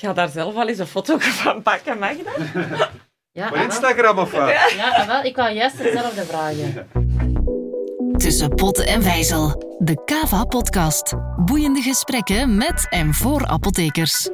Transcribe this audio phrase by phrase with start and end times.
[0.00, 2.38] Ik ga daar zelf wel eens een foto van pakken, mag dat?
[3.32, 3.62] Ja, Voor ah.
[3.62, 4.48] Instagram of wat?
[4.76, 6.88] ja ah, wel, ik wou juist hetzelfde vragen.
[8.16, 9.76] Tussen pot en vijzel.
[9.78, 11.14] De Kava-podcast.
[11.36, 14.28] Boeiende gesprekken met en voor apothekers.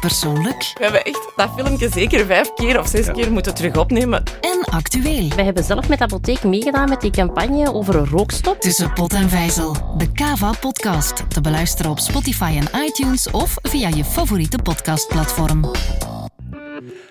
[0.00, 4.22] Persoonlijk We hebben echt dat filmpje zeker vijf keer of zes keer moeten terug opnemen.
[4.40, 5.28] en actueel.
[5.28, 8.60] Wij hebben zelf met de apotheek meegedaan met die campagne over een rookstop.
[8.60, 9.76] Tussen pot en vijzel.
[9.96, 11.30] De Kava-podcast.
[11.30, 15.70] Te beluisteren op Spotify en iTunes of via je favoriete podcastplatform.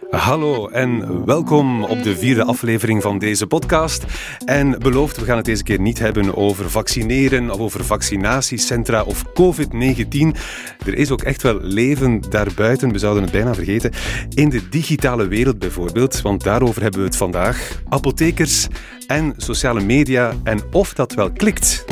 [0.10, 4.06] Hallo en welkom op de vierde aflevering van deze podcast.
[4.46, 9.24] En beloofd, we gaan het deze keer niet hebben over vaccineren of over vaccinatiecentra of
[9.28, 10.38] COVID-19.
[10.86, 13.92] Er is ook echt wel leven daarbuiten, we zouden het bijna vergeten.
[14.34, 17.82] In de digitale wereld bijvoorbeeld, want daarover hebben we het vandaag.
[17.90, 18.68] Apothekers
[19.08, 21.86] en sociale media en of dat wel klikt.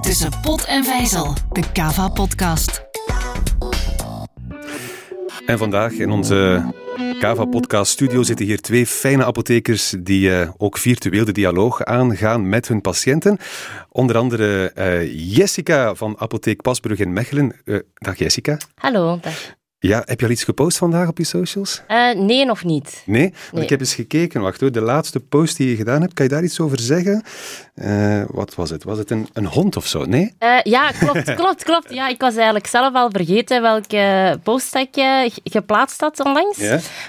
[0.00, 1.34] Tussen pot en vijzel.
[1.52, 2.83] De Kava-podcast.
[5.46, 6.64] En vandaag in onze
[7.20, 12.48] Kava Podcast Studio zitten hier twee fijne apothekers die eh, ook virtueel de dialoog aangaan
[12.48, 13.38] met hun patiënten.
[13.88, 17.52] Onder andere eh, Jessica van Apotheek Pasbrug in Mechelen.
[17.64, 18.58] Eh, dag Jessica.
[18.74, 19.18] Hallo.
[19.20, 19.54] dag.
[19.86, 21.82] Ja, heb je al iets gepost vandaag op je socials?
[21.86, 23.02] Eh, nee, nog niet.
[23.06, 23.32] Nee?
[23.50, 24.40] Want ik heb eens gekeken.
[24.40, 27.22] Wacht hoor, de laatste post die je gedaan hebt, kan je daar iets over zeggen?
[27.74, 28.84] Eh, wat was het?
[28.84, 30.04] Was het een, een hond of zo?
[30.04, 30.34] Nee?
[30.38, 31.94] Eh, ja, klopt, klopt, klopt.
[31.94, 36.58] Ja, ik was eigenlijk zelf al vergeten welke post dat ik ge- geplaatst had onlangs.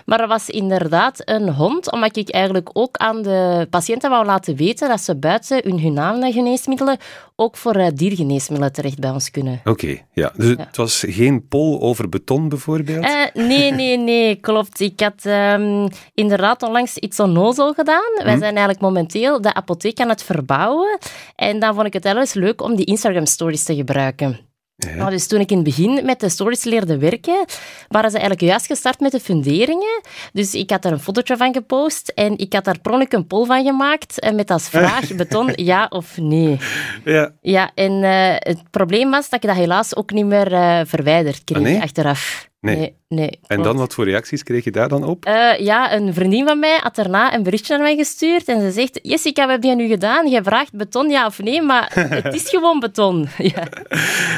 [0.06, 4.56] Maar er was inderdaad een hond, omdat ik eigenlijk ook aan de patiënten wou laten
[4.56, 6.98] weten dat ze buiten hun hunane geneesmiddelen
[7.36, 9.62] ook voor diergeneesmiddelen terecht bij ons kunnen.
[9.64, 10.32] Oké, ja.
[10.36, 12.64] Dus het was geen pol over beton bijvoorbeeld?
[13.02, 14.80] Eh, nee, nee, nee, klopt.
[14.80, 18.12] Ik had ehm, inderdaad onlangs iets onnozel gedaan.
[18.24, 20.98] Wij zijn eigenlijk momenteel de apotheek aan het verbouwen.
[21.36, 24.40] En dan vond ik het wel eens leuk om die Instagram-stories te gebruiken.
[24.78, 24.96] Ja.
[24.96, 27.46] Nou, dus toen ik in het begin met de stories leerde werken,
[27.88, 30.02] waren ze eigenlijk juist gestart met de funderingen.
[30.34, 33.28] Dus ik had er een fotootje van gepost en ik had daar per ongeluk een
[33.28, 36.58] poll van gemaakt eh, met als vraag beton ja of nee.
[37.06, 37.32] ja.
[37.42, 40.48] Ja, en eh, het probleem was dat ik dat helaas ook niet meer
[40.88, 41.82] verwijderd kreeg Ah, nee?
[41.82, 42.50] achteraf.
[42.66, 42.76] Nee.
[42.76, 45.26] nee, nee, En dan, wat voor reacties kreeg je daar dan op?
[45.26, 48.72] Eh, ja, een vriendin van mij had daarna een berichtje naar mij gestuurd en ze
[48.72, 50.28] zegt, Jessica, wat heb je nu gedaan?
[50.28, 51.92] Je vraagt beton, ja of nee, maar
[52.24, 53.28] het is gewoon beton.
[53.38, 53.64] Ja.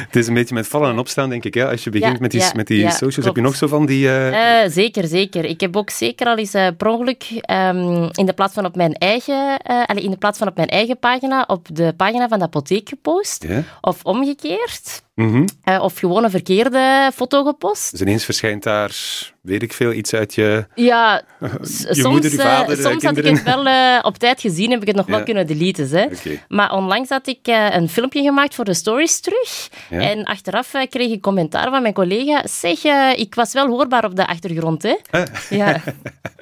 [0.07, 1.53] Het is een beetje met vallen en opstaan, denk ik.
[1.53, 1.69] Hè?
[1.69, 3.67] Als je begint Ja, met die, ja, met die ja, socials, heb je nog zo
[3.67, 4.07] van die...
[4.07, 5.45] eh, Eh, zeker, zeker.
[5.45, 8.93] Ik heb ook zeker al eens per ongeluk ehm, in de plaats van op mijn
[8.93, 12.45] eigen, allee, in de plaats van op mijn eigen pagina, op de pagina van de
[12.45, 13.45] apotheek gepost.
[13.81, 15.01] Of omgekeerd.
[15.15, 15.45] Mhm.
[15.81, 17.91] Of gewoon een verkeerde foto gepost.
[17.91, 18.95] Dus ineens verschijnt daar,
[19.41, 20.65] weet ik veel, iets uit je...
[20.75, 21.47] Ja, Je
[21.89, 24.71] soms, moeder, je eh, vader, eh, soms had ik het wel eh, op tijd gezien,
[24.71, 25.89] heb ik het nog wel kunnen deleten.
[25.89, 26.07] Hè.
[26.47, 29.69] Maar onlangs had ik een filmpje gemaakt voor de stories terug.
[29.89, 29.99] Ja.
[29.99, 32.47] En achteraf kreeg ik commentaar van mijn collega.
[32.47, 32.83] Zeg,
[33.15, 34.83] ik was wel hoorbaar op de achtergrond.
[34.83, 34.95] Hè?
[35.09, 35.23] Eh.
[35.49, 35.81] Ja,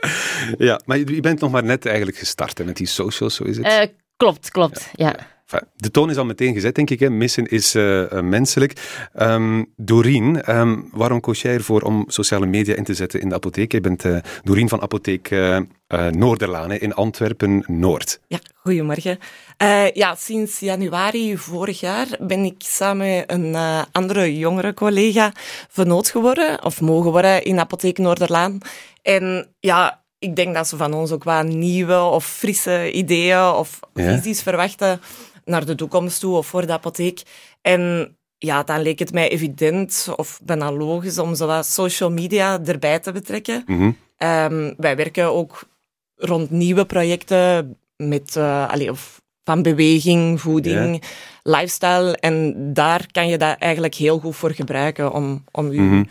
[0.58, 3.58] Ja, maar je bent nog maar net eigenlijk gestart hè, met die socials, zo is
[3.58, 3.66] het.
[3.66, 3.88] Eh,
[4.18, 4.90] klopt, klopt.
[4.94, 5.16] Ja.
[5.76, 7.00] De toon is al meteen gezet, denk ik.
[7.00, 7.10] Hè.
[7.10, 8.74] Missen is eh, eh, menselijk.
[9.14, 13.36] Ehm Doreen, ehm, waarom koos jij ervoor om sociale media in te zetten in de
[13.36, 13.72] apotheek?
[13.72, 15.30] Je bent eh Doreen van apotheek
[16.12, 18.20] Noorderlaan hè, in Antwerpen-Noord.
[18.28, 19.18] Ja, goedemorgen.
[19.94, 23.56] Ja, sinds januari vorig jaar ben ik samen met een
[23.92, 25.32] andere jongere collega
[25.70, 28.58] vernoot geworden, of mogen worden, in Apotheek Noorderlaan.
[29.02, 33.80] En ja, ik denk dat ze van ons ook wat nieuwe of frisse ideeën of
[33.94, 34.16] Ja.
[34.16, 35.02] visies verwachten
[35.46, 37.22] naar de toekomst toe of voor de apotheek.
[37.62, 43.12] En ja, dan leek het mij evident of bijna logisch om social media erbij te
[43.12, 43.64] betrekken.
[43.66, 43.92] Mhm.
[44.18, 45.64] Ehm, wij werken ook
[46.16, 51.04] rond nieuwe projecten met, allee, of van beweging, voeding,
[51.44, 52.18] lifestyle.
[52.18, 56.04] En daar kan je dat eigenlijk heel goed voor gebruiken om, om je Mhm.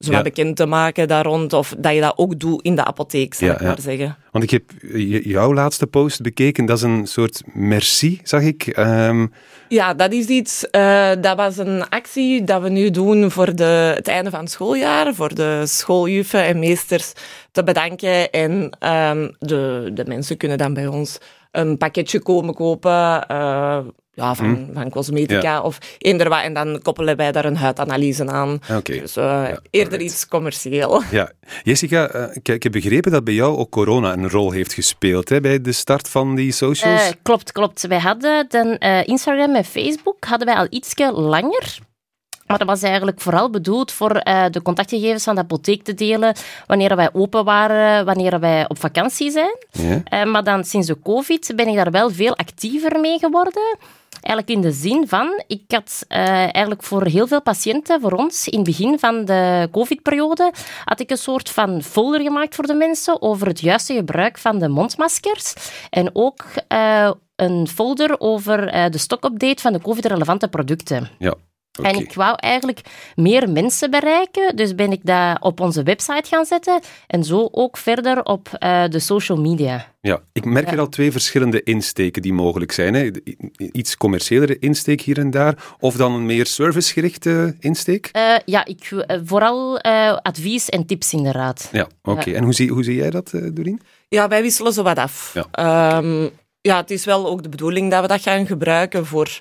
[0.00, 0.22] Zo Ja.
[0.22, 1.52] bekend te maken daar rond.
[1.52, 3.66] Of dat je dat ook doet in de apotheek, zal Ja, ik ja.
[3.66, 4.16] maar zeggen.
[4.30, 4.62] Want ik heb
[5.24, 6.66] jouw laatste post bekeken.
[6.66, 8.66] Dat is een soort merci, zag ik.
[8.66, 9.26] Ehm,
[9.68, 10.70] Ja, dat is iets.
[10.70, 14.50] eh, dat was een actie dat we nu doen voor de, het einde van het
[14.50, 15.14] schooljaar.
[15.14, 17.12] Voor de schooljuffen en meesters
[17.52, 18.30] te bedanken.
[18.30, 21.18] En ehm, de, de mensen kunnen dan bij ons
[21.50, 23.26] een pakketje komen kopen.
[23.26, 23.78] eh,
[24.20, 26.42] ja, van, van cosmetica of eender wat.
[26.42, 28.60] En dan koppelen wij daar een huidanalyse aan.
[28.76, 29.00] Oké.
[29.00, 31.02] Dus eh, eerder iets commercieel.
[31.10, 31.32] Ja,
[31.62, 35.28] Jessica, eh, ik, ik heb begrepen dat bij jou ook corona een rol heeft gespeeld
[35.28, 37.00] hè, bij de start van die socials.
[37.00, 37.86] Eh, klopt, klopt.
[37.86, 41.78] Wij hadden dan, eh, Instagram en Facebook hadden wij al ietsje langer.
[42.46, 46.34] Maar dat was eigenlijk vooral bedoeld voor uh, de contactgegevens van de apotheek te delen
[46.66, 49.56] wanneer wij open waren, wanneer wij op vakantie zijn.
[49.70, 50.24] Ja.
[50.24, 53.78] Uh, maar dan sinds de COVID ben ik daar wel veel actiever mee geworden.
[54.20, 58.48] Eigenlijk in de zin van, ik had uh, eigenlijk voor heel veel patiënten, voor ons,
[58.48, 60.52] in het begin van de COVID-periode,
[60.84, 64.58] had ik een soort van folder gemaakt voor de mensen over het juiste gebruik van
[64.58, 65.54] de mondmaskers.
[65.90, 71.08] En ook uh, een folder over uh, de stokupdate van de COVID-relevante producten.
[71.18, 71.34] Ja.
[71.82, 72.80] En ik wou eigenlijk
[73.14, 77.76] meer mensen bereiken, dus ben ik dat op onze website gaan zetten en zo ook
[77.76, 79.94] verder op uh, de social media.
[80.00, 80.72] Ja, ik merk ja.
[80.72, 82.94] er al twee verschillende insteken die mogelijk zijn.
[82.94, 83.10] Hè.
[83.56, 88.10] Iets commerciëlere insteek hier en daar, of dan een meer servicegerichte insteek?
[88.16, 89.80] Uh, ja, ik, uh, vooral
[90.22, 91.68] advies en tips inderdaad.
[91.72, 92.30] Ja, oké.
[92.30, 93.80] En hoe zie, hoe zie jij dat, Doreen?
[94.08, 95.34] Ja, wij wisselen zo wat af.
[95.52, 95.96] Ja.
[95.96, 96.30] Um,
[96.60, 99.40] ja, het is wel ook de bedoeling dat we dat gaan gebruiken voor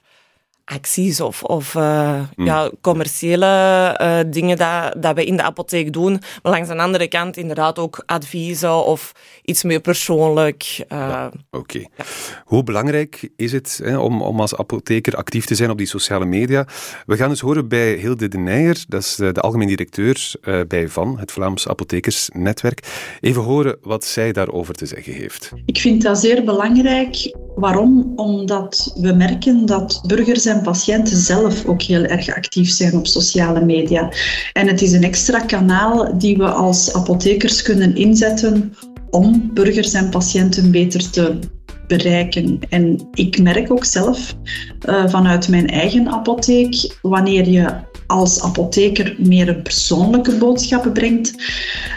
[0.69, 2.45] acties of, of uh, mm.
[2.45, 3.45] ja, commerciële
[4.01, 6.12] uh, dingen dat, dat we in de apotheek doen.
[6.44, 9.12] Maar langs de andere kant inderdaad ook adviezen of
[9.44, 10.86] iets meer persoonlijk.
[10.92, 11.57] Uh, ja, Oké.
[11.57, 11.88] Okay.
[11.98, 12.04] Ja.
[12.45, 16.25] Hoe belangrijk is het hè, om, om als apotheker actief te zijn op die sociale
[16.25, 16.68] media?
[17.06, 20.31] We gaan eens horen bij Hilde de Nijer, dat is de algemeen directeur
[20.68, 22.88] bij VAN, het Vlaams Apothekersnetwerk.
[23.19, 25.51] Even horen wat zij daarover te zeggen heeft.
[25.65, 27.38] Ik vind dat zeer belangrijk.
[27.56, 28.13] Waarom?
[28.15, 33.66] Omdat we merken dat burgers en patiënten zelf ook heel erg actief zijn op sociale
[33.66, 34.12] media.
[34.54, 38.74] En het is een extra kanaal die we als apothekers kunnen inzetten
[39.10, 41.40] om burgers en patiënten beter te
[41.89, 42.59] bereiken.
[42.69, 44.36] En ik merk ook zelf
[44.89, 51.33] uh, vanuit mijn eigen apotheek, wanneer je als apotheker meer een persoonlijke boodschappen brengt,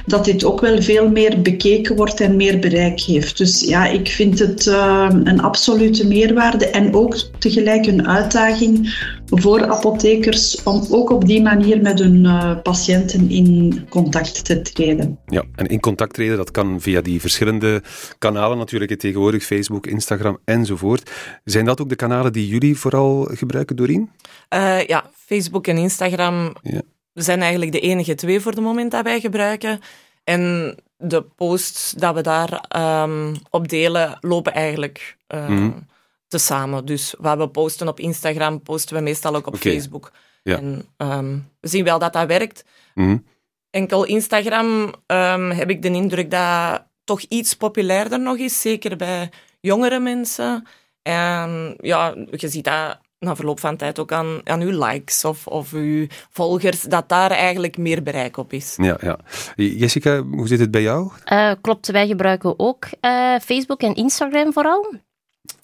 [0.07, 3.39] dat dit ook wel veel meer bekeken wordt en meer bereik heeft.
[3.39, 8.95] Dus ja, ik vind het uh, een absolute meerwaarde en ook tegelijk een uitdaging
[9.35, 15.19] voor apothekers om ook op die manier met hun uh, patiënten in contact te treden.
[15.27, 17.83] Ja, en in contact treden, dat kan via die verschillende
[18.19, 21.11] kanalen natuurlijk, tegenwoordig Facebook, Instagram enzovoort.
[21.45, 24.11] Zijn dat ook de kanalen die jullie vooral gebruiken, Doreen?
[24.55, 26.83] Uh, ja, Facebook en Instagram ja.
[27.13, 29.81] zijn eigenlijk de enige twee voor het moment dat wij gebruiken.
[30.25, 32.65] En de posts dat we daar
[33.03, 35.87] um, op delen, lopen eigenlijk uh, mm.
[36.33, 36.85] Tezamen.
[36.85, 39.73] Dus wat we posten op Instagram, posten we meestal ook op okay.
[39.73, 40.13] Facebook.
[40.43, 40.57] Ja.
[40.57, 42.65] En um, we zien wel dat dat werkt.
[42.95, 43.25] Mm.
[43.71, 49.31] Enkel Instagram um, heb ik de indruk dat toch iets populairder nog is, zeker bij
[49.61, 50.67] jongere mensen.
[51.03, 55.47] En ja, je ziet dat na verloop van tijd ook aan, aan uw likes of,
[55.47, 58.75] of uw volgers, dat daar eigenlijk meer bereik op is.
[58.77, 59.19] Ja, ja.
[59.57, 61.11] Jessica, hoe zit het bij jou?
[61.33, 64.95] Uh, klopt, wij gebruiken ook uh, Facebook en Instagram vooral.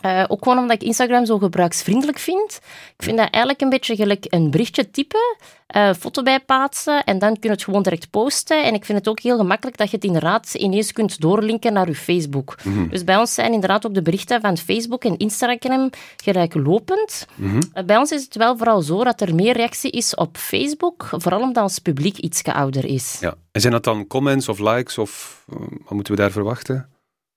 [0.04, 2.60] Uh, ook gewoon omdat ik Instagram zo gebruiksvriendelijk vind.
[2.96, 5.36] Ik vind dat eigenlijk een beetje gelijk een berichtje typen,
[5.76, 8.64] uh, foto bijplaatsen en dan kun je het gewoon direct posten.
[8.64, 11.88] En ik vind het ook heel gemakkelijk dat je het inderdaad ineens kunt doorlinken naar
[11.88, 12.56] je Facebook.
[12.62, 17.26] Mm Dus bij ons zijn inderdaad ook de berichten van Facebook en Instagram gelijklopend.
[17.34, 17.60] Mm -hmm.
[17.75, 21.08] uh, bij ons is het wel vooral zo dat er meer reactie is op Facebook,
[21.10, 23.19] vooral omdat ons publiek iets ouder is.
[23.20, 23.34] Ja.
[23.52, 25.42] En zijn dat dan comments of likes of
[25.84, 26.88] wat moeten we daar verwachten?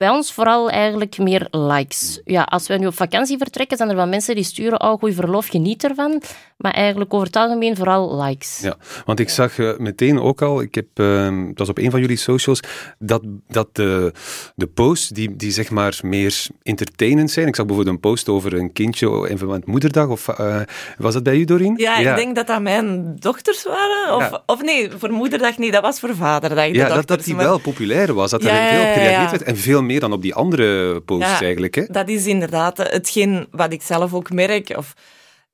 [0.02, 2.20] Bij ons vooral eigenlijk meer likes.
[2.24, 5.14] Ja, als we nu op vakantie vertrekken, zijn er wel mensen die sturen, oh, goeie
[5.14, 6.22] verlof, geniet ervan.
[6.56, 8.58] Maar eigenlijk over het algemeen vooral likes.
[8.62, 11.90] Ja, want ik zag uh, meteen ook al, ik heb, uh, dat was op een
[11.90, 12.60] van jullie socials,
[12.98, 14.12] dat, dat de,
[14.54, 17.46] de posts die, die zeg maar meer entertainend zijn.
[17.46, 20.08] Ik zag bijvoorbeeld een post over een kindje in verband moederdag.
[20.08, 20.60] Of, uh,
[20.98, 21.74] was dat bij u, Doreen?
[21.76, 24.14] Ja, ja, ik denk dat dat mijn dochters waren.
[24.14, 24.42] Of, ja.
[24.46, 26.66] of nee, voor moederdag niet, dat was voor vaderdag.
[26.66, 27.44] Ja, dat, dat die maar...
[27.44, 29.42] wel populair was, dat er ja, veel op gereageerd werd.
[29.42, 31.74] En veel meer meer dan op die andere posts ja, eigenlijk.
[31.74, 31.84] Hè?
[31.86, 34.76] Dat is inderdaad hetgeen wat ik zelf ook merk.
[34.76, 34.94] Of,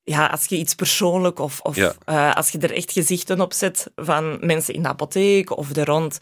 [0.04, 1.94] ja, als je iets persoonlijk of, of ja.
[2.06, 5.86] uh, als je er echt gezichten op zet van mensen in de apotheek of er
[5.86, 6.18] rond,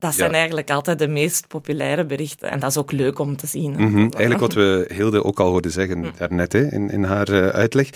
[0.00, 0.36] dat zijn ja.
[0.36, 2.50] eigenlijk altijd de meest populaire berichten.
[2.50, 3.70] En dat is ook leuk om te zien.
[3.70, 4.10] Mm -hmm.
[4.10, 6.10] Eigenlijk wat we Hilde ook al hoorden zeggen mm.
[6.16, 7.90] daarnet hè, in, in haar uh, uitleg.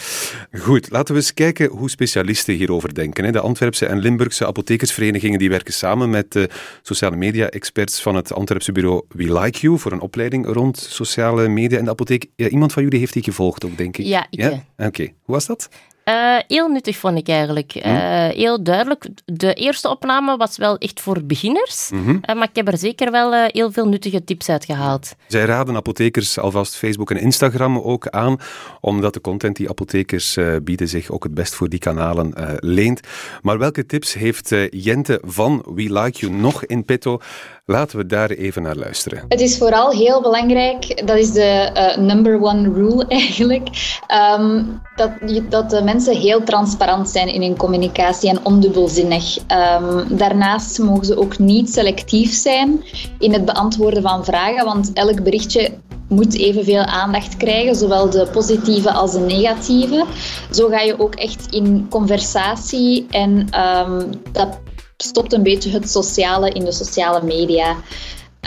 [0.53, 3.25] Goed, laten we eens kijken hoe specialisten hierover denken.
[3.25, 3.33] Hè.
[3.33, 6.49] De Antwerpse en Limburgse apothekersverenigingen die werken samen met de
[6.83, 11.79] sociale media-experts van het Antwerpse bureau We Like You voor een opleiding rond sociale media
[11.79, 12.27] in de apotheek.
[12.37, 14.07] Ja, iemand van jullie heeft die gevolgd ook, denk ik.
[14.07, 14.41] Ja, ik.
[14.41, 14.49] Ja?
[14.49, 15.15] Oké, okay.
[15.23, 15.69] hoe was dat?
[16.05, 17.75] Uh, heel nuttig vond ik eigenlijk.
[17.75, 17.83] Uh,
[18.29, 19.09] heel duidelijk.
[19.25, 22.21] De eerste opname was wel echt voor beginners, mm -hmm.
[22.29, 25.15] uh, maar ik heb er zeker wel heel veel nuttige tips uit gehaald.
[25.27, 28.37] Zij raden apothekers alvast Facebook en Instagram ook aan,
[28.81, 33.01] omdat de content die apothekers bieden zich ook het best voor die kanalen leent.
[33.43, 37.21] Maar welke tips heeft Jente van We Like You nog in petto?
[37.67, 39.25] Laten we daar even naar luisteren.
[39.29, 43.69] Het is vooral heel belangrijk, dat is de eh, number one rule eigenlijk,
[44.07, 44.63] ehm,
[44.97, 45.11] dat,
[45.49, 49.37] dat de mensen heel transparant zijn in hun communicatie en ondubbelzinnig.
[49.39, 52.85] Um, daarnaast mogen ze ook niet selectief zijn
[53.19, 55.71] in het beantwoorden van vragen, want elk berichtje
[56.09, 60.05] moet evenveel aandacht krijgen, zowel de positieve als de negatieve.
[60.51, 64.59] Zo ga je ook echt in conversatie en um, dat
[64.97, 67.77] stopt een beetje het sociale in de sociale media.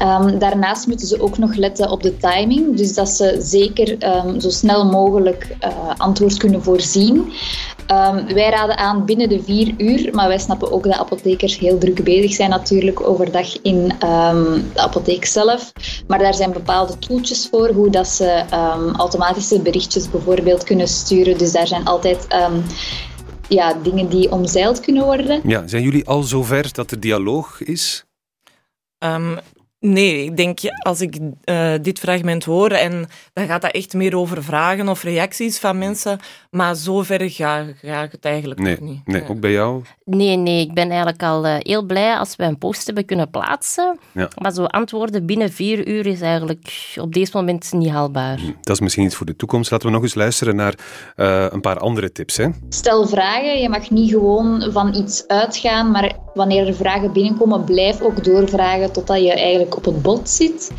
[0.01, 4.39] Um, daarnaast moeten ze ook nog letten op de timing, dus dat ze zeker um,
[4.39, 7.15] zo snel mogelijk uh, antwoord kunnen voorzien.
[7.91, 11.77] Um, wij raden aan binnen de vier uur, maar wij snappen ook dat apothekers heel
[11.77, 13.87] druk bezig zijn natuurlijk overdag in
[14.73, 15.71] de apotheek zelf.
[16.07, 18.43] Maar daar zijn bepaalde toeltjes voor, hoe dat ze
[18.97, 21.37] automatische berichtjes bijvoorbeeld kunnen sturen.
[21.37, 22.27] Dus daar zijn altijd
[23.49, 25.41] ja, dingen die omzeild kunnen worden.
[25.43, 28.05] Ja, zijn jullie al zover dat er dialoog is?
[28.99, 29.37] Um,
[29.87, 34.17] Nee, ik denk als ik uh, dit fragment hoor en dan gaat dat echt meer
[34.17, 36.19] over vragen of reacties van mensen,
[36.51, 39.07] maar zover ga, ga ik het eigenlijk nee, niet.
[39.07, 39.81] Nee, ook bij jou?
[40.05, 43.29] Nee, nee, ik ben eigenlijk al uh, heel blij als we een post hebben kunnen
[43.29, 43.99] plaatsen.
[44.11, 44.29] Ja.
[44.41, 48.39] Maar zo antwoorden binnen vier uur is eigenlijk op deze moment niet haalbaar.
[48.61, 49.71] Dat is misschien iets voor de toekomst.
[49.71, 50.73] Laten we nog eens luisteren naar
[51.15, 52.37] uh, een paar andere tips.
[52.37, 52.47] Hè?
[52.69, 53.61] Stel vragen.
[53.61, 58.91] Je mag niet gewoon van iets uitgaan, maar wanneer er vragen binnenkomen, blijf ook doorvragen
[58.91, 60.71] totdat je eigenlijk op het bot zit.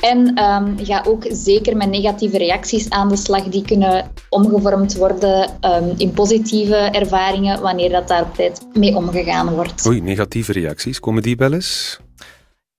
[0.00, 3.42] En um, ga ook zeker met negatieve reacties aan de slag.
[3.42, 9.54] Die kunnen omgevormd worden um, in positieve ervaringen wanneer dat daar op tijd mee omgegaan
[9.54, 9.86] wordt.
[9.86, 11.98] Oei, negatieve reacties, komen die wel eens?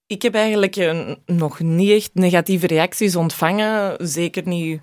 [0.07, 3.95] Ik heb eigenlijk een, nog niet echt negatieve reacties ontvangen.
[3.97, 4.81] Zeker niet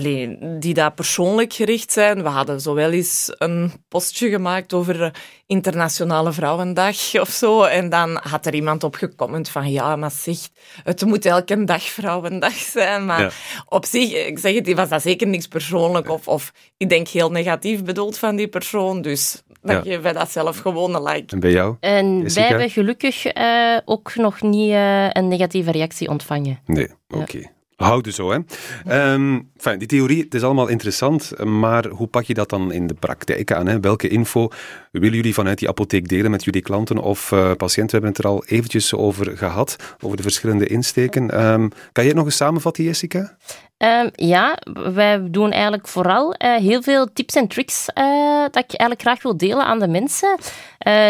[0.00, 2.22] Allee, die daar persoonlijk gericht zijn.
[2.22, 5.14] We hadden zo wel eens een postje gemaakt over
[5.46, 7.62] Internationale Vrouwendag of zo.
[7.62, 10.36] En dan had er iemand op gecomment van ja, maar zeg,
[10.84, 13.04] het moet elke dag Vrouwendag zijn.
[13.04, 13.30] Maar Ja.
[13.68, 16.08] op zich, ik zeg het, was dat zeker niks persoonlijk.
[16.10, 19.02] Of, of ik denk heel negatief bedoeld van die persoon.
[19.02, 19.82] Dus dan Ja.
[19.82, 21.34] geven wij dat zelf gewoon een like.
[21.34, 21.76] En bij jou?
[21.80, 22.40] En Jessica?
[22.40, 26.58] wij hebben gelukkig eh, ook nog niet eh, een negatieve reactie ontvangen.
[26.66, 27.50] Nee, oké.
[27.80, 28.38] Houden zo, hè.
[28.86, 32.86] Ehm, fijn, die theorie, het is allemaal interessant, maar hoe pak je dat dan in
[32.86, 33.66] de praktijk aan?
[33.66, 33.80] Hè?
[33.80, 34.48] Welke info
[34.92, 38.00] willen jullie vanuit die apotheek delen met jullie klanten of eh, patiënten?
[38.00, 41.30] We hebben het er al eventjes over gehad, over de verschillende insteken.
[41.30, 43.36] Ehm, kan jij het nog eens samenvatten, Jessica?
[43.76, 44.58] Ehm, ja,
[44.94, 49.22] wij doen eigenlijk vooral eh, heel veel tips en tricks eh, dat ik eigenlijk graag
[49.22, 50.38] wil delen aan de mensen.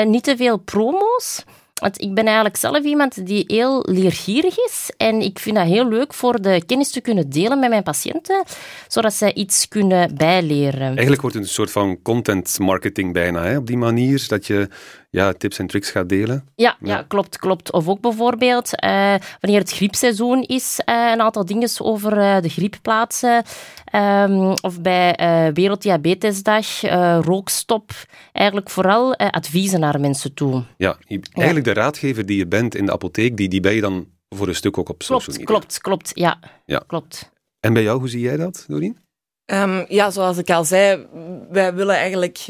[0.05, 1.45] Niet te veel promo's.
[1.81, 4.91] Want ik ben eigenlijk zelf iemand die heel leergierig is.
[4.97, 8.45] En ik vind dat heel leuk voor de kennis te kunnen delen met mijn patiënten,
[8.89, 10.81] zodat zij iets kunnen bijleren.
[10.81, 14.69] Eigenlijk wordt het een soort van content marketing bijna, op die manier, dat je
[15.11, 16.49] ja, tips en tricks gaat delen.
[16.55, 16.97] Ja, Ja.
[16.97, 17.03] ja.
[17.09, 17.73] klopt, klopt.
[17.73, 22.49] Of ook bijvoorbeeld eh, wanneer het griepseizoen is, eh, een aantal dingen over eh, de
[22.49, 23.43] griep plaatsen.
[23.85, 27.91] Ehm, of bij eh, Werelddiabetesdag, eh, rookstop.
[28.33, 30.63] Eigenlijk vooral eh, adviezen naar mensen toe.
[30.77, 33.81] Ja, je- eigenlijk de raadgever die je bent in de apotheek, die, die ben je
[33.81, 35.55] dan voor een stuk ook op social Klopt, media.
[35.55, 36.11] klopt, klopt.
[36.15, 36.83] Ja, Ja.
[36.87, 37.31] klopt.
[37.61, 38.99] En bij jou, hoe zie jij dat, Doreen?
[39.45, 41.07] Ehm, ja, zoals ik al zei,
[41.51, 42.47] wij willen eigenlijk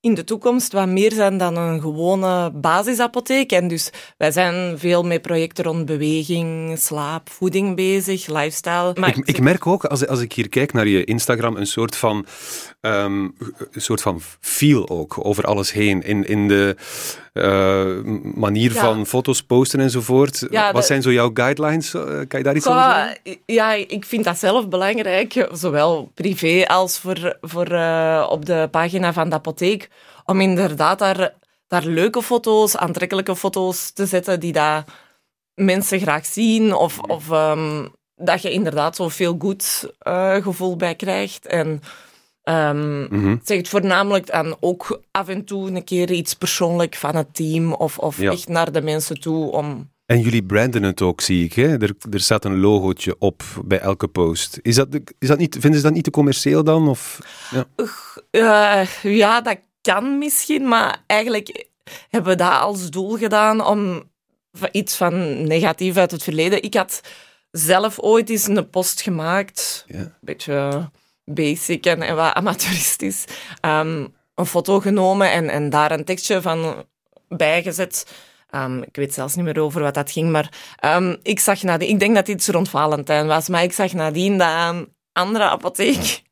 [0.00, 3.52] in de toekomst wat meer zijn dan een gewone basisapotheek.
[3.52, 8.92] En dus wij zijn veel met projecten rond beweging, slaap, voeding bezig, lifestyle.
[9.00, 11.96] Maar Ik, ik merk ook, als, als ik hier kijk naar je Instagram, een soort
[11.96, 12.26] van,
[12.80, 16.02] ehm, een soort van feel ook over alles heen.
[16.02, 16.76] In, in de
[17.32, 17.86] eh,
[18.34, 18.80] manier Ja.
[18.80, 20.46] van foto's posten enzovoort.
[20.50, 21.94] Ja, Wat zijn zo jouw guidelines?
[21.94, 23.42] Eh, kan je daar iets over zeggen?
[23.46, 29.12] ja, ik vind dat zelf belangrijk, zowel privé als voor, voor, eh, op de pagina
[29.12, 29.87] van de apotheek,
[30.24, 31.34] om inderdaad daar,
[31.66, 34.84] daar leuke foto's, aantrekkelijke foto's te zetten die dat
[35.54, 39.92] mensen graag zien of, of ehm, dat je inderdaad zo'n veel goed
[40.42, 41.46] gevoel bij krijgt.
[41.46, 41.82] En
[42.42, 47.72] het zegt voornamelijk dan ook af en toe een keer iets persoonlijk van het team
[47.72, 48.30] of, of Ja.
[48.30, 49.90] echt naar de mensen toe om...
[50.06, 51.52] En jullie branden het ook, zie ik.
[51.52, 51.78] Hè?
[51.82, 54.58] Er, er staat een logootje op bij elke post.
[54.62, 56.88] Is dat, is dat niet, vinden ze dat niet te commercieel dan?
[56.88, 57.18] Of,
[57.50, 57.66] ja.
[58.30, 59.58] Eh, ja, dat
[59.92, 61.66] kan misschien, maar eigenlijk
[62.08, 64.10] hebben we dat als doel gedaan om
[64.72, 66.62] iets van negatief uit het verleden.
[66.62, 67.00] Ik had
[67.50, 69.98] zelf ooit eens een post gemaakt, Ja.
[69.98, 70.90] een beetje
[71.24, 73.24] basic en, en wat amateuristisch,
[73.60, 76.84] Ehm, een foto genomen en, en daar een tekstje van
[77.28, 78.06] bijgezet.
[78.50, 81.88] Ehm, ik weet zelfs niet meer over wat dat ging, maar ehm, ik zag nadien,
[81.88, 86.22] ik denk dat dit rond Valentijn was, maar ik zag nadien dat een andere apotheek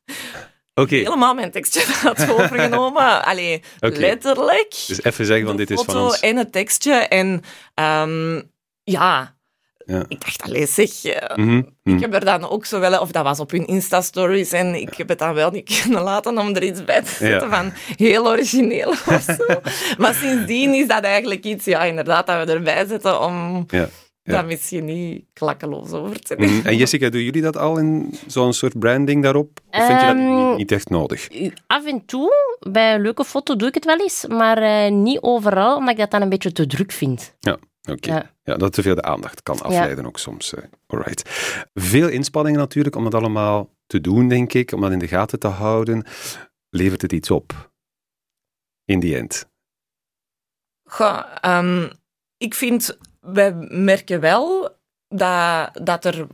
[0.80, 3.24] Oké, helemaal mijn tekstje had overgenomen.
[3.24, 4.70] Allee, letterlijk.
[4.86, 6.20] dus even zeggen van dit is van foto ons.
[6.20, 6.92] en het tekstje.
[6.94, 7.42] En
[7.74, 8.42] ehm,
[8.84, 9.34] ja,
[9.86, 10.04] Ja.
[10.08, 11.96] ik dacht, allee zeg, eh, Mhm, mhm.
[11.96, 14.94] ik heb er dan ook zo wel, of dat was op hun Insta-stories, en ik
[14.96, 17.56] heb het dan wel niet kunnen laten om er iets bij te zetten Ja.
[17.56, 19.60] van heel origineel of zo.
[20.02, 23.88] maar sindsdien is dat eigenlijk iets, ja, inderdaad, dat we erbij zetten om Ja.
[24.26, 24.32] Ja.
[24.36, 26.56] dat misschien niet klakkeloos over te nemen.
[26.56, 26.66] Mhm.
[26.66, 29.60] En Jessica, doen jullie dat al in zo'n soort branding daarop?
[29.70, 31.28] Of vind je dat Ehm, niet, niet echt nodig?
[31.66, 32.32] Af en toe,
[32.70, 35.98] bij een leuke foto doe ik het wel eens, maar eh, niet overal, omdat ik
[35.98, 37.34] dat dan een beetje te druk vind.
[37.40, 37.56] Ja,
[37.90, 38.12] oké.
[38.12, 38.34] Ja.
[38.42, 40.54] Ja, dat te veel de aandacht kan afleiden ook soms.
[40.54, 40.62] eh.
[40.86, 41.22] Alright.
[41.74, 45.38] Veel inspanningen natuurlijk om dat allemaal te doen, denk ik, om dat in de gaten
[45.38, 46.04] te houden.
[46.70, 47.70] Levert het iets op?
[48.84, 49.48] In die end.
[50.88, 51.88] Goh, ehm,
[52.36, 54.68] ik vind, wij merken wel
[55.08, 56.26] dat, dat er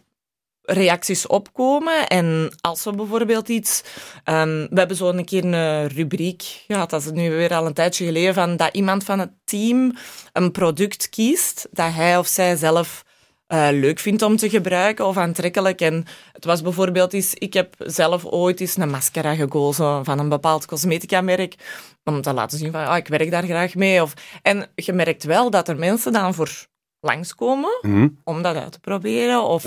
[0.63, 2.09] reacties opkomen.
[2.09, 3.83] En als we bijvoorbeeld iets...
[4.25, 7.75] ehm, we hebben zo een keer een rubriek gehad, dat is nu weer al een
[7.75, 9.95] tijdje geleden, van dat iemand van het team
[10.33, 13.05] een product kiest dat hij of zij zelf
[13.47, 15.81] eh, leuk vindt om te gebruiken of aantrekkelijk.
[15.81, 17.35] En het was bijvoorbeeld eens...
[17.35, 21.55] Ik heb zelf ooit eens een mascara gekozen van een bepaald cosmetica-merk
[22.05, 24.03] om te laten zien van, ah, ik werk daar graag mee.
[24.03, 26.67] Of, en je merkt wel dat er mensen dan voor
[27.07, 29.43] langskomen Mhm, om dat uit te proberen.
[29.43, 29.65] Of,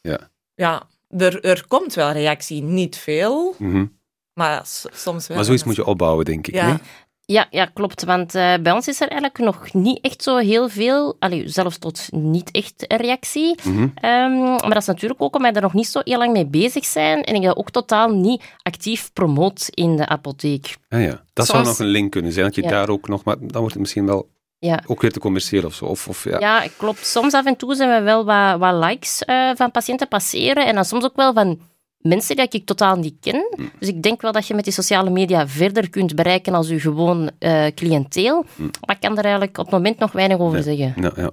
[0.00, 0.18] ja.
[0.54, 2.62] ja, er, er komt wel reactie.
[2.62, 3.84] Niet veel, Mhm.
[4.32, 5.36] maar s- soms wel.
[5.36, 6.54] Maar zoiets moet je opbouwen, denk ik.
[6.54, 6.66] Ja.
[6.66, 6.76] nee?
[7.24, 8.04] Ja, ja klopt.
[8.04, 11.78] Want eh, bij ons is er eigenlijk nog niet echt zo heel veel, allee, zelfs
[11.78, 13.58] tot niet echt een reactie.
[13.64, 13.88] Mhm.
[13.94, 16.46] Ehm, maar dat is natuurlijk ook omdat we er nog niet zo heel lang mee
[16.46, 20.76] bezig zijn en ik dat ook totaal niet actief promoot in de apotheek.
[20.88, 21.24] Ah, ja.
[21.32, 22.68] Dat zou nog een link kunnen zijn, dat je Ja.
[22.68, 23.24] daar ook nog...
[23.24, 24.28] Maar dan wordt het misschien wel
[24.60, 24.82] Ja.
[24.86, 25.84] ook weer te commercieel of zo.
[25.84, 26.38] Of, of, ja.
[26.38, 27.06] Ja, klopt.
[27.06, 30.74] Soms af en toe zijn we wel wat, wat likes eh, van patiënten passeren en
[30.74, 31.60] dan soms ook wel van
[31.98, 33.46] mensen die ik totaal niet ken.
[33.56, 33.70] Mm.
[33.78, 36.80] Dus ik denk wel dat je met die sociale media verder kunt bereiken als je
[36.80, 38.44] gewoon eh cliënteel.
[38.56, 40.94] Maar ik kan er eigenlijk op het moment nog weinig over zeggen.
[40.96, 41.30] Ja, ja.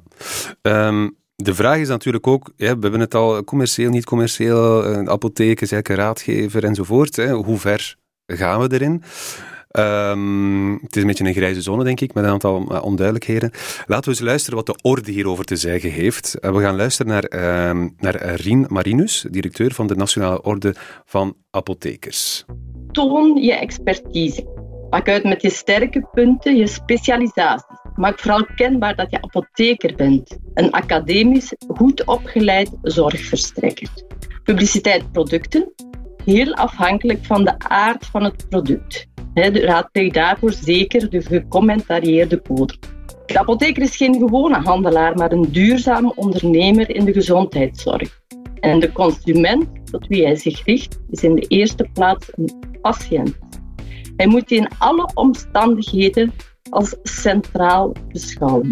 [0.61, 5.09] Ehm, de vraag is natuurlijk ook, ja, we hebben het al, commercieel, niet commercieel, een
[5.09, 7.15] apotheek is eigenlijk een raadgever enzovoort.
[7.15, 7.31] Hè.
[7.31, 9.03] Hoe ver gaan we erin?
[9.75, 13.51] Ehm, het is een beetje een grijze zone, denk ik, met een aantal eh, onduidelijkheden.
[13.85, 16.39] Laten we eens luisteren wat de orde hierover te zeggen heeft.
[16.39, 21.35] Eh, we gaan luisteren naar, ehm, naar Rien Marinus, directeur van de Nationale Orde van
[21.51, 22.45] Apothekers.
[22.91, 24.47] toon je expertise.
[24.89, 27.65] Maak uit met je sterke punten, je specialisaties.
[27.95, 33.89] Maak vooral kenbaar dat je apotheker bent, een academisch, goed opgeleid zorgverstrekker.
[34.43, 35.73] Publiciteit producten,
[36.25, 39.07] heel afhankelijk van de aard van het product.
[39.35, 42.73] De- raadpleeg daarvoor zeker de gecommentarieerde code.
[43.25, 48.21] De apotheker is geen gewone handelaar, maar een duurzaam ondernemer in de gezondheidszorg.
[48.59, 53.37] En de consument tot wie hij zich richt, is in de eerste plaats een patiënt.
[54.15, 56.33] Hij moet die in alle omstandigheden
[56.69, 58.71] als centraal beschouwen.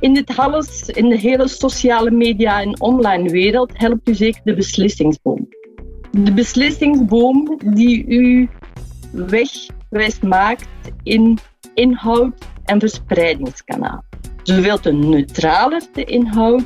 [0.00, 4.54] In dit alles, in de hele sociale media en online wereld, helpt u zeker de
[4.54, 5.48] beslissingsboom.
[6.10, 8.48] De beslissingsboom die u
[9.12, 10.68] wegwijs maakt
[11.02, 11.38] in
[11.74, 12.32] inhoud
[12.64, 14.04] en verspreidingskanaal.
[14.42, 16.64] Zoveel te neutraler de inhoud,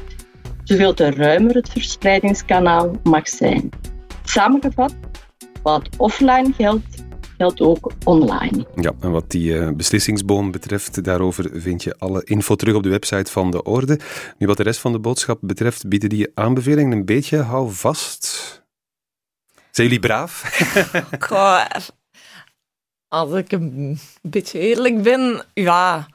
[0.64, 3.70] zoveel te ruimer het verspreidingskanaal mag zijn.
[4.24, 4.94] Samengevat,
[5.62, 7.04] wat offline geldt,
[7.36, 8.66] geldt ook online.
[8.74, 12.88] Ja, en wat die eh, beslissingsboom betreft, daarover vind je alle info terug op de
[12.88, 14.00] website van de Orde.
[14.38, 18.54] Nu, wat de rest van de boodschap betreft, bieden die aanbevelingen een beetje houvast.
[19.70, 20.42] Zijn jullie braaf?
[21.18, 21.64] Goh,
[23.16, 26.06] als ik een beetje eerlijk ben, ja...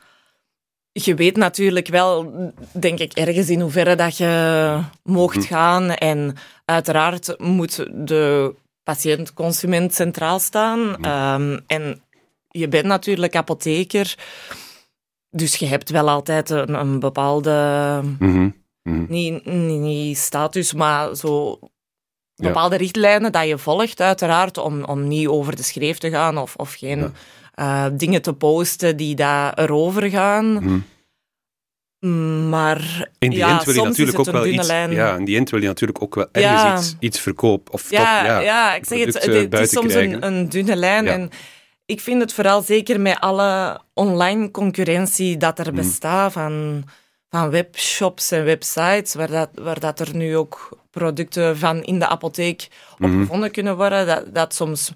[0.93, 2.33] Je weet natuurlijk wel,
[2.71, 5.89] denk ik, ergens in hoeverre dat je mocht gaan.
[5.91, 6.35] En
[6.65, 11.03] uiteraard moet de patiënt-consument centraal staan.
[11.03, 12.01] Ehm, en
[12.49, 14.15] je bent natuurlijk apotheker,
[15.29, 17.51] dus je hebt wel altijd een, een bepaalde
[18.19, 18.49] Mhm,
[18.83, 19.05] mhm.
[19.07, 21.59] niet, niet, niet status, maar zo.
[22.41, 26.55] Bepaalde richtlijnen dat je volgt, uiteraard, om, om niet over de schreef te gaan of,
[26.55, 27.13] of geen
[27.53, 30.53] eh, dingen te posten die daar erover gaan.
[30.53, 30.79] Mhm.
[31.99, 34.67] Mm, Maar In die ja, end wil je soms natuurlijk ook wel iets.
[34.67, 34.91] lijn.
[34.91, 36.77] Ja, in die end wil je natuurlijk ook wel ergens Ja.
[36.77, 37.73] iets, iets verkopen.
[37.73, 40.75] Of Ja, toch, ja, ja, ik zeg het, het, het is soms een, een dunne
[40.75, 41.07] lijn.
[41.07, 41.29] En
[41.85, 45.67] ik vind het vooral zeker met alle online concurrentie dat Mhm.
[45.67, 46.83] er bestaat van,
[47.31, 52.07] van webshops en websites, waar, dat, waar dat er nu ook producten van in de
[52.07, 53.19] apotheek op Mhm.
[53.19, 54.91] gevonden kunnen worden, dat, dat soms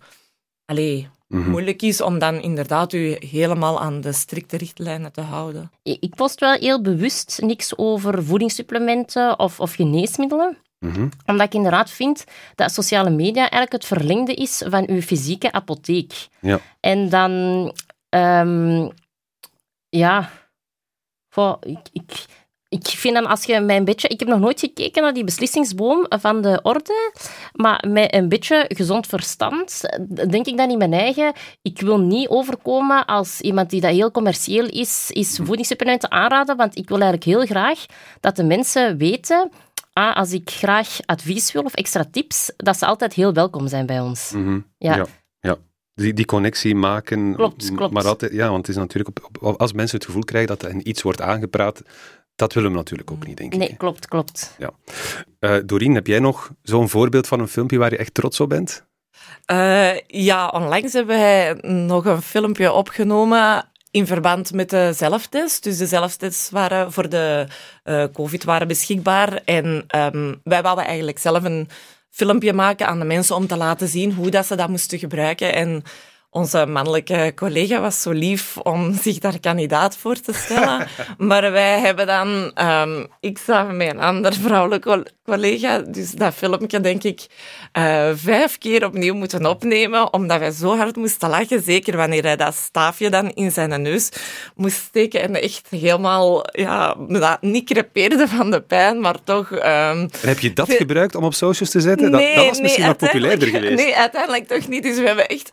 [0.66, 1.50] allee, Mhm.
[1.50, 5.72] moeilijk is om dan inderdaad u helemaal aan de strikte richtlijnen te houden.
[5.84, 10.58] Ik ik post wel heel bewust niks over voedingssupplementen of, of geneesmiddelen.
[10.80, 11.08] Mhm.
[11.26, 12.24] Omdat ik inderdaad vind
[12.56, 16.28] dat sociale media eigenlijk het verlengde is van uw fysieke apotheek.
[16.40, 16.60] Ja.
[16.80, 17.32] En dan,
[18.10, 18.90] ehm,
[19.90, 20.32] ja,
[21.62, 22.26] ik, ik,
[22.70, 24.08] ik vind dan als je met een beetje...
[24.08, 27.14] Ik heb nog nooit gekeken naar die beslissingsboom van de orde,
[27.54, 29.82] maar met een beetje gezond verstand
[30.30, 31.34] denk ik dan in mijn eigen...
[31.62, 36.78] Ik wil niet overkomen als iemand die dat heel commercieel is, is voedingssupplementen aanraden, want
[36.78, 37.86] ik wil eigenlijk heel graag
[38.20, 39.52] dat de mensen weten
[39.94, 43.86] ah, als ik graag advies wil of extra tips, dat ze altijd heel welkom zijn
[43.86, 44.32] bij ons.
[44.32, 44.60] Mhm.
[44.78, 44.96] ja.
[44.96, 45.06] ja.
[45.96, 47.36] Die, die connectie maken.
[47.36, 47.94] Klopt, klopt.
[47.94, 50.76] Maar altijd, ja, want het is natuurlijk op, als mensen het gevoel krijgen dat er
[50.84, 51.82] iets wordt aangepraat,
[52.36, 53.60] dat willen we natuurlijk ook niet, denk ik.
[53.60, 54.56] Nee, klopt, klopt.
[54.58, 54.72] Ja.
[55.40, 58.50] Uh, Doreen, heb jij nog zo'n voorbeeld van een filmpje waar je echt trots op
[58.50, 58.86] bent?
[59.52, 65.64] Uh, ja, onlangs hebben wij nog een filmpje opgenomen in verband met de zelftest.
[65.64, 67.48] Dus de zelftests waren voor de
[67.84, 69.42] uh, COVID waren beschikbaar.
[69.46, 71.70] En um, wij wouden eigenlijk zelf een
[72.16, 75.54] filmpje maken aan de mensen om te laten zien hoe dat ze dat moesten gebruiken.
[75.54, 75.84] En
[76.36, 80.88] onze mannelijke collega was zo lief om zich daar kandidaat voor te stellen.
[81.18, 86.80] maar wij hebben dan, um, ik samen met een ander vrouwelijke collega, dus dat filmpje
[86.80, 87.26] denk ik
[87.78, 91.64] uh, vijf keer opnieuw moeten opnemen, omdat wij zo hard moesten lachen.
[91.64, 94.10] Zeker wanneer hij dat staafje dan in zijn neus
[94.56, 96.96] moest steken en echt helemaal, ja,
[97.42, 99.52] niet crepeerde van de pijn, maar toch...
[99.52, 102.12] Um, en heb je dat gebruikt om op socials te zetten?
[102.12, 103.76] Nee, dat, dat was misschien nee, wat populairder geweest.
[103.76, 104.84] Nee, uiteindelijk toch niet.
[104.84, 105.50] Dus we hebben echt...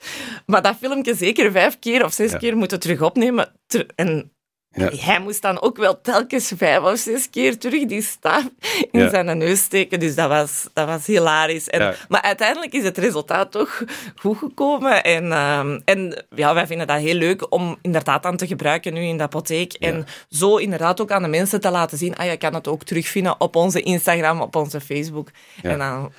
[0.46, 3.52] Maar dat filmpje zeker vijf keer of zes keer moeten terug opnemen.
[3.94, 4.32] En
[4.74, 4.90] ja.
[4.96, 8.48] Hij moest dan ook wel telkens vijf of zes keer terug die staaf
[8.90, 10.00] in zijn neus steken.
[10.00, 11.68] Dus dat was, dat was hilarisch.
[11.68, 13.82] En, Maar uiteindelijk is het resultaat toch
[14.16, 15.02] goed gekomen.
[15.04, 19.00] En, uh, en ja, wij vinden dat heel leuk om inderdaad aan te gebruiken nu
[19.00, 19.72] in de apotheek.
[19.72, 22.16] En zo inderdaad ook aan de mensen te laten zien.
[22.16, 25.28] Ah, je kan het ook terugvinden op onze Instagram, op onze Facebook.
[25.62, 26.12] En dan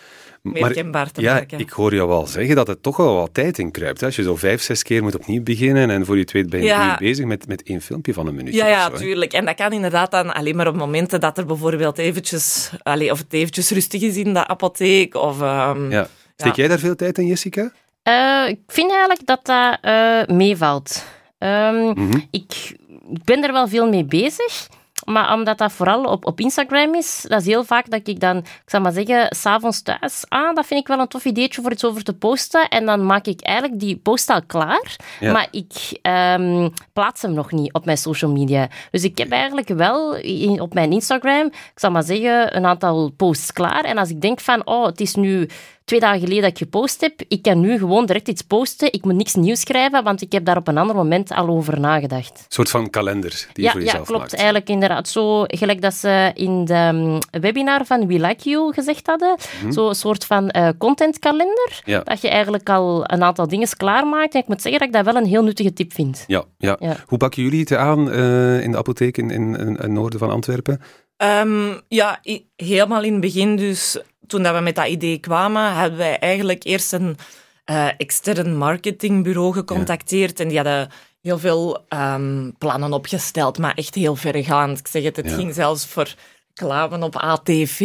[0.44, 1.60] meer kenbaar te ja, maken.
[1.60, 4.04] Ik hoor je wel zeggen dat het toch wel wat tijd in kruipt.
[4.04, 6.66] Als je zo vijf, zes keer moet opnieuw beginnen en voor je twee ben je
[6.66, 6.98] ja.
[6.98, 8.60] bezig met, met één filmpje van een minuutje.
[8.60, 9.34] Ja, ja, tuurlijk.
[9.34, 13.18] En dat kan inderdaad dan alleen maar op momenten dat er bijvoorbeeld eventjes, allez, of
[13.18, 15.16] het eventjes rustig is in de apotheek.
[15.16, 16.08] Of, um, ja.
[16.36, 17.72] Steek jij daar veel tijd in, Jessica?
[18.04, 21.06] Uh, ik vind eigenlijk dat dat uh, meevalt.
[21.40, 22.28] Um, mm -hmm.
[22.32, 22.76] ik,
[23.10, 24.68] ik ben er wel veel mee bezig.
[25.06, 28.38] Maar omdat dat vooral op, op Instagram is, dat is heel vaak dat ik dan,
[28.38, 31.72] ik zal maar zeggen, s'avonds thuis, ah, dat vind ik wel een tof ideetje voor
[31.72, 32.68] iets over te posten.
[32.68, 37.52] En dan maak ik eigenlijk die post al klaar, maar ik um, plaats hem nog
[37.52, 38.68] niet op mijn social media.
[38.92, 43.12] Dus ik heb eigenlijk wel in, op mijn Instagram, ik zal maar zeggen, een aantal
[43.18, 43.84] posts klaar.
[43.84, 45.48] En als ik denk van, oh, het is nu
[45.86, 47.13] twee dagen geleden dat ik gepost heb.
[47.28, 48.93] Ik kan nu gewoon direct iets posten.
[48.93, 51.80] Ik moet niks nieuws schrijven, want ik heb daar op een ander moment al over
[51.80, 52.38] nagedacht.
[52.38, 54.34] Een soort van kalender die je voor jezelf Ja, klopt.
[54.34, 55.08] Eigenlijk inderdaad.
[55.08, 59.38] Zo gelijk dat ze in de mm, webinar van We Like You gezegd hadden.
[59.63, 61.82] Mm Zo'n soort van uh, contentkalender.
[62.04, 64.34] Dat je eigenlijk al een aantal dingen klaarmaakt.
[64.34, 66.24] En ik moet zeggen dat ik dat wel een heel nuttige tip vind.
[66.28, 66.78] Ja, ja.
[67.06, 70.30] Hoe pakken jullie het aan uh, in de apotheek in, in, in het noorden van
[70.30, 70.82] Antwerpen?
[71.17, 72.19] Um, ja,
[72.56, 73.98] helemaal in het begin dus
[74.34, 77.17] toen dat we met dat idee kwamen, hebben wij eigenlijk eerst een
[77.65, 80.39] uh, extern marketingbureau gecontacteerd.
[80.39, 80.89] En die hadden
[81.22, 84.80] heel veel um, plannen opgesteld, maar echt heel vergaand.
[84.80, 86.13] Ik zeg het, het ging zelfs voor
[86.48, 87.80] reclame op ATV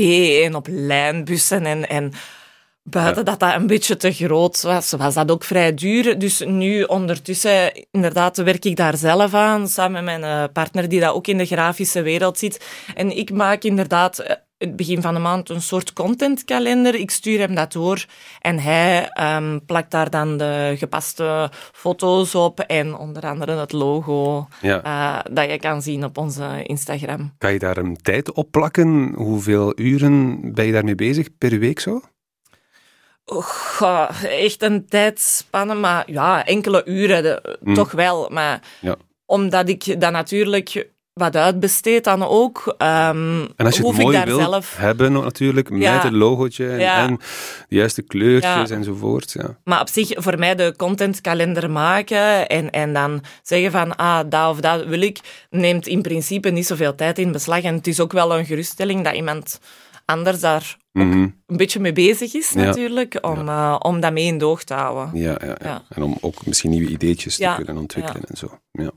[0.45, 1.89] en op lijnbussen en...
[1.89, 2.13] en
[2.91, 6.19] Buiten dat dat een beetje te groot was, was dat ook vrij duur.
[6.19, 11.01] Dus nu ondertussen, inderdaad, werk ik daar zelf aan, samen met mijn eh, partner die
[11.01, 12.65] dat ook in de grafische wereld zit.
[12.95, 16.95] En ik maak inderdaad eh, het begin van de maand een soort contentkalender.
[16.95, 18.05] Ik stuur hem dat door
[18.41, 24.49] en hij um, plakt daar dan de gepaste foto's op en onder andere het logo
[24.61, 24.85] ja.
[24.85, 27.35] uh, dat je kan zien op onze Instagram.
[27.39, 29.13] Kan je daar een tijd op plakken?
[29.17, 32.01] Hoeveel uren ben je daarmee bezig per week zo?
[33.25, 37.75] Oh, echt een tijdspanne, maar ja, enkele uren de, mm.
[37.75, 38.29] toch wel.
[38.29, 38.97] Maar ja.
[39.27, 42.67] omdat ik dan natuurlijk wat uitbesteed dan ook.
[42.67, 42.77] Um,
[43.57, 44.77] en als je het mooi zelf...
[44.77, 46.01] hebben natuurlijk, met ja.
[46.03, 47.07] het logootje en, ja.
[47.07, 47.21] en,
[47.69, 48.77] de juiste kleurtjes ja.
[48.77, 49.33] enzovoort.
[49.33, 49.57] Ja.
[49.65, 54.51] Maar op zich, voor mij de contentkalender maken en, en dan zeggen van, ah, dat
[54.51, 55.19] of dat wil ik,
[55.51, 57.63] neemt in principe niet zoveel tijd in beslag.
[57.63, 59.61] En het is ook wel een geruststelling dat iemand
[60.05, 61.35] anders daar mm -hmm.
[61.47, 65.21] een beetje mee bezig is, natuurlijk, om, uh, om dat mee in doog te houden.
[65.21, 68.59] Ja, ja, ja, en om ook misschien nieuwe ideetjes te kunnen ontwikkelen en zo.
[68.73, 68.91] Ja.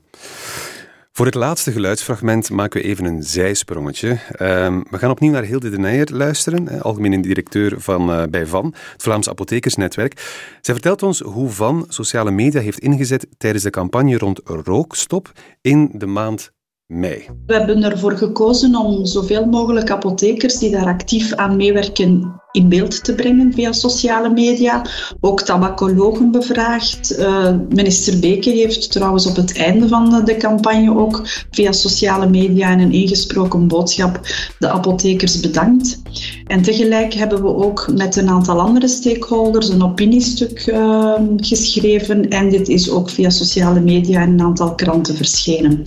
[1.14, 4.18] Voor het laatste geluidsfragment maken we even een zijsprongetje.
[4.40, 8.74] Um, we gaan opnieuw naar Hilde de Neijer luisteren, algemene directeur van, uh, bij VAN,
[8.92, 10.12] het Vlaams Apothekersnetwerk.
[10.60, 15.90] Zij vertelt ons hoe VAN sociale media heeft ingezet tijdens de campagne rond rookstop in
[15.94, 16.52] de maand
[16.86, 17.28] mei.
[17.46, 23.04] We hebben ervoor gekozen om zoveel mogelijk apothekers die daar actief aan meewerken in beeld
[23.04, 24.86] te brengen via sociale media.
[25.20, 27.18] Ook tabacologen bevraagd.
[27.18, 32.70] Uh, minister Beke heeft trouwens op het einde van de campagne ook via sociale media
[32.70, 34.20] en een ingesproken boodschap
[34.58, 36.02] de apothekers bedankt.
[36.46, 42.48] En tegelijk hebben we ook met een aantal andere stakeholders een opiniestuk uh, geschreven en
[42.48, 45.82] dit is ook via sociale media en een aantal kranten verschenen.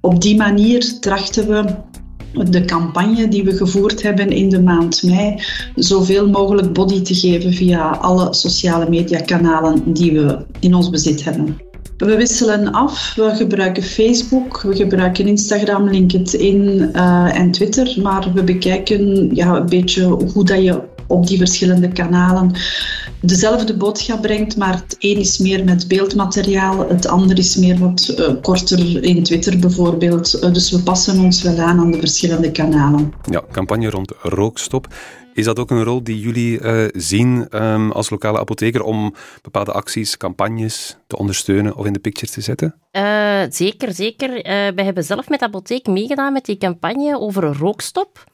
[0.00, 1.64] Op die manier trachten we
[2.50, 5.42] de campagne die we gevoerd hebben in de maand mei
[5.74, 11.56] zoveel mogelijk body te geven via alle sociale mediakanalen die we in ons bezit hebben.
[11.96, 13.14] We wisselen af.
[13.16, 17.96] We gebruiken Facebook, we gebruiken Instagram, LinkedIn uh, en Twitter.
[18.02, 22.52] Maar we bekijken ja, een beetje hoe dat je op die verschillende kanalen
[23.24, 28.14] dezelfde boodschap brengt, maar het een is meer met beeldmateriaal, het ander is meer wat
[28.18, 30.40] uh, korter in Twitter bijvoorbeeld.
[30.42, 33.12] Uh, dus we passen ons wel aan aan de verschillende kanalen.
[33.30, 34.86] Ja, campagne rond rookstop.
[35.34, 39.72] Is dat ook een rol die jullie uh, zien um, als lokale apotheker om bepaalde
[39.72, 42.74] acties, campagnes te ondersteunen of in de picture te zetten?
[43.50, 44.30] zeker, zeker.
[44.74, 48.24] wij hebben zelf met de apotheek meegedaan met die campagne over rookstop.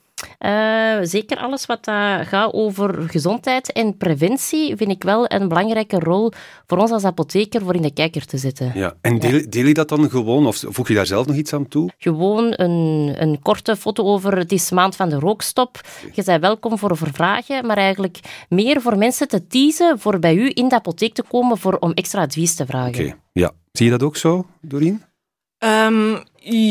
[0.40, 5.98] Uh, zeker alles wat uh, gaat over gezondheid en preventie vind ik wel een belangrijke
[5.98, 6.32] rol
[6.66, 8.72] voor ons als apotheker voor in de kijker te zetten.
[8.74, 8.94] Ja.
[9.00, 11.68] En deel, deel je dat dan gewoon of voeg je daar zelf nog iets aan
[11.68, 11.90] toe?
[11.98, 15.80] Gewoon een, een korte foto over het is maand van de rookstop.
[16.12, 20.50] Je bent welkom voor vragen, maar eigenlijk meer voor mensen te teasen voor bij u
[20.54, 23.04] in de apotheek te komen voor, om extra advies te vragen.
[23.04, 23.50] Oké, ja.
[23.72, 25.02] Zie je dat ook zo, Doreen?
[25.64, 26.22] Um,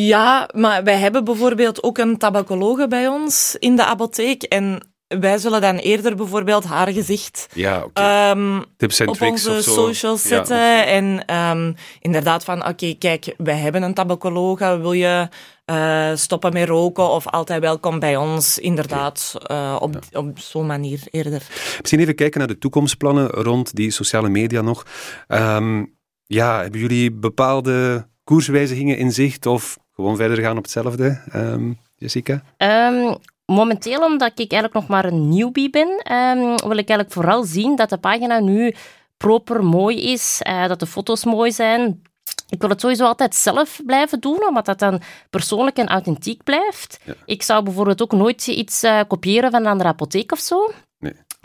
[0.07, 4.43] ja, maar wij hebben bijvoorbeeld ook een tabacologe bij ons in de apotheek.
[4.43, 8.31] En wij zullen dan eerder bijvoorbeeld haar gezicht ja, okay.
[8.31, 10.57] um, Tips en op onze socials zetten.
[10.57, 14.79] Ja, en um, inderdaad van, oké, okay, kijk, wij hebben een tabacologe.
[14.81, 15.27] Wil je
[15.65, 18.57] uh, stoppen met roken of altijd welkom bij ons?
[18.57, 20.19] Inderdaad, uh, op, ja.
[20.19, 21.47] op zo'n manier eerder.
[21.79, 24.85] Misschien even kijken naar de toekomstplannen rond die sociale media nog.
[25.27, 31.77] Um, ja, hebben jullie bepaalde koerswijzigingen in zicht of gewoon verder gaan op hetzelfde, um,
[31.95, 32.43] Jessica?
[32.57, 37.43] Um, momenteel, omdat ik eigenlijk nog maar een newbie ben, um, wil ik eigenlijk vooral
[37.43, 38.73] zien dat de pagina nu
[39.17, 42.01] proper mooi is, uh, dat de foto's mooi zijn.
[42.49, 46.99] Ik wil het sowieso altijd zelf blijven doen, omdat dat dan persoonlijk en authentiek blijft.
[47.05, 47.13] Ja.
[47.25, 50.71] Ik zou bijvoorbeeld ook nooit iets uh, kopiëren van een andere apotheek of zo.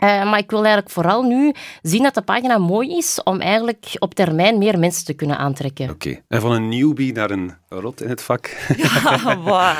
[0.05, 3.95] Uh, maar ik wil eigenlijk vooral nu zien dat de pagina mooi is om eigenlijk
[3.99, 5.89] op termijn meer mensen te kunnen aantrekken.
[5.89, 6.07] Oké.
[6.07, 6.23] Okay.
[6.27, 8.49] En van een newbie naar een rot in het vak?
[8.77, 9.77] Ja, wow.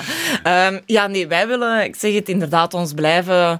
[0.73, 3.59] um, ja, nee, wij willen, ik zeg het inderdaad, ons blijven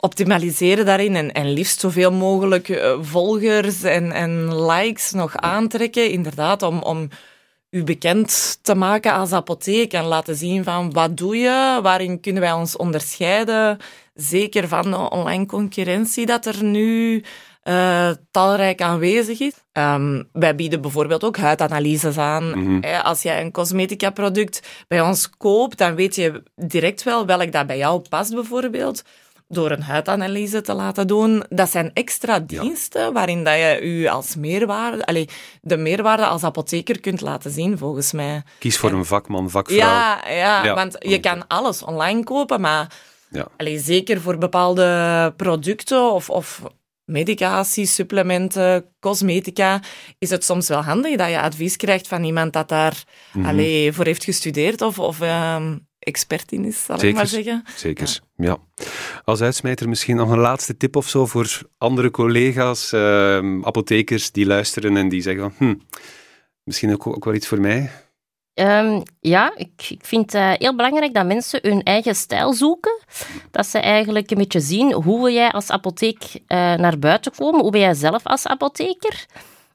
[0.00, 6.62] optimaliseren daarin en, en liefst zoveel mogelijk uh, volgers en, en likes nog aantrekken, inderdaad,
[6.62, 6.82] om...
[6.82, 7.08] om
[7.70, 12.42] u bekend te maken als apotheek en laten zien van wat doe je, waarin kunnen
[12.42, 13.78] wij ons onderscheiden,
[14.14, 17.24] zeker van de online concurrentie dat er nu
[17.64, 19.54] uh, talrijk aanwezig is.
[19.72, 22.44] Um, wij bieden bijvoorbeeld ook huidanalyses aan.
[22.44, 23.00] Mm -hmm.
[23.02, 27.66] Als je een cosmetica product bij ons koopt, dan weet je direct wel welk dat
[27.66, 29.02] bij jou past bijvoorbeeld
[29.48, 31.44] door een huidanalyse te laten doen.
[31.48, 33.12] Dat zijn extra diensten ja.
[33.12, 35.28] waarin dat je u als meerwaarde,
[35.60, 38.42] de meerwaarde als apotheker kunt laten zien, volgens mij.
[38.58, 39.78] Kies voor een vakman, vakvrouw.
[39.78, 40.74] Ja, ja, ja.
[40.74, 42.86] want je kan alles online kopen, maar
[43.32, 43.48] ja.
[43.78, 46.62] zeker voor bepaalde producten of, of
[47.04, 49.80] medicatie, supplementen, cosmetica,
[50.18, 53.92] is het soms wel handig dat je advies krijgt van iemand dat daar mm -hmm.
[53.92, 57.08] voor heeft gestudeerd of, of um, expert in is, zal Zeker.
[57.08, 57.64] ik maar zeggen.
[57.76, 58.44] Zeker, ja.
[58.44, 58.84] ja.
[59.24, 64.46] Als uitsmijter misschien nog een laatste tip of zo voor andere collega's, uh, apothekers die
[64.46, 65.74] luisteren en die zeggen van, hm,
[66.64, 67.90] misschien ook, ook wel iets voor mij.
[68.54, 73.00] Um, ja, ik, ik vind het uh, heel belangrijk dat mensen hun eigen stijl zoeken.
[73.50, 76.38] Dat ze eigenlijk een beetje zien hoe wil jij als apotheek uh,
[76.74, 79.26] naar buiten komen, hoe ben jij zelf als apotheker.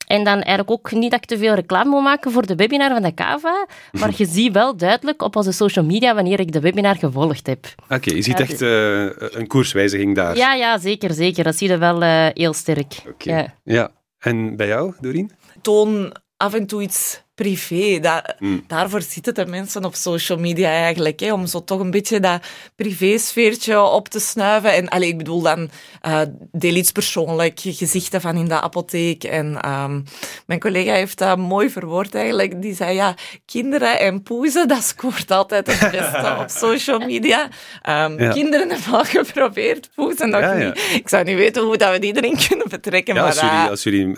[0.08, 2.90] En dan eigenlijk ook niet dat ik te veel reclame moet maken voor de webinar
[2.90, 6.60] van de Kava, maar je ziet wel duidelijk op onze social media wanneer ik de
[6.60, 7.66] webinar gevolgd heb.
[7.84, 10.38] Oké, okay, je ziet echt uh, een koerswijziging daar.
[10.38, 11.44] Ja, ja, zeker, zeker.
[11.44, 12.94] Dat zie je wel uh, heel sterk.
[13.00, 13.10] Oké.
[13.10, 13.36] Okay.
[13.36, 13.54] Ja.
[13.64, 13.92] ja.
[14.20, 15.32] En bij jou, Doreen?
[15.62, 18.00] Toon af en toe iets privé.
[18.00, 18.64] Dat, mm.
[18.68, 22.42] Daarvoor zitten de mensen op social media eigenlijk, hè, om zo toch een beetje dat
[22.76, 24.74] privésfeertje op te snuiven.
[24.74, 25.70] En allee, ik bedoel dan,
[26.08, 26.22] uh,
[26.52, 29.24] deel iets persoonlijk, gezichten van in de apotheek.
[29.24, 30.04] En um,
[30.46, 32.62] mijn collega heeft dat mooi verwoord eigenlijk.
[32.62, 37.44] Die zei, ja, kinderen en poezen, dat scoort altijd het beste op social media.
[37.44, 38.32] Um, ja.
[38.32, 40.66] Kinderen hebben al geprobeerd, poezen nog ja, ja.
[40.66, 40.92] niet.
[40.94, 43.16] Ik zou niet weten hoe dat we die erin kunnen betrekken.
[43.16, 44.16] Maar, als jullie, als jullie uh,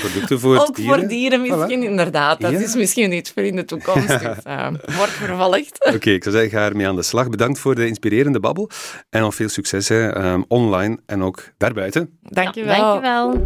[0.00, 0.98] producten voor ook dieren...
[0.98, 1.88] voor dieren misschien, voilà.
[1.88, 2.40] inderdaad.
[2.40, 4.08] Dat dat is misschien iets voor in de toekomst.
[4.26, 5.90] Dus, uh, wordt vervolgd.
[5.94, 7.28] Oké, ik zou zeggen, ga ermee aan de slag.
[7.28, 8.70] Bedankt voor de inspirerende babbel.
[9.10, 12.18] En nog veel succes hè, um, online en ook daarbuiten.
[12.22, 12.76] Dank je wel.
[12.76, 13.42] Dank je wel.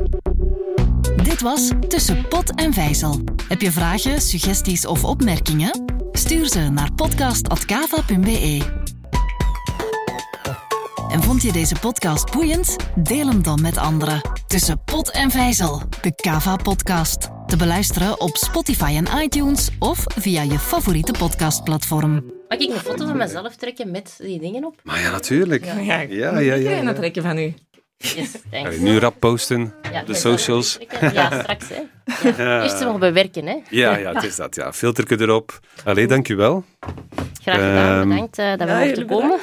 [1.23, 3.21] Dit was Tussen Pot en Vijzel.
[3.49, 5.85] Heb je vragen, suggesties of opmerkingen?
[6.13, 8.61] Stuur ze naar podcast.kava.be.
[11.11, 12.77] En vond je deze podcast boeiend?
[12.95, 14.21] Deel hem dan met anderen.
[14.47, 17.40] Tussen Pot en Vijzel, de Kava-podcast.
[17.51, 22.33] Te beluisteren op Spotify en iTunes of via je favoriete podcastplatform.
[22.49, 24.81] Mag ik een foto van mezelf trekken met die dingen op?
[24.83, 25.65] Maar ja, natuurlijk.
[25.65, 26.39] Ja, ja, ja.
[26.39, 26.93] ja, ja, ja.
[26.93, 27.55] trekken van u.
[27.97, 28.77] Yes, thanks.
[28.77, 30.79] Nu rap posten, Ja, de socials.
[31.01, 31.65] Ja, straks.
[31.69, 32.43] Hè.
[32.45, 32.63] Ja.
[32.63, 33.47] Eerst nog bewerken.
[33.47, 33.57] Hè.
[33.71, 34.55] Ja, ja, het is dat.
[34.55, 34.73] Ja.
[34.73, 35.61] Filterke erop.
[35.85, 36.65] Allee, dank u wel.
[37.43, 38.01] Graag gedaan.
[38.01, 39.39] Ehm, Bedankt eh, dat we mochten komen.